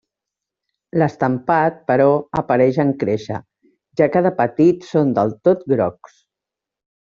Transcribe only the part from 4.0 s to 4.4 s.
ja que de